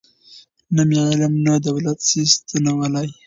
نه 0.75 0.81
مي 0.89 0.99
علم 1.07 1.33
نه 1.45 1.53
دولت 1.67 1.99
سي 2.07 2.21
ستنولای 2.33 3.09